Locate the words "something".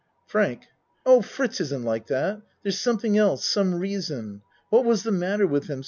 2.81-3.19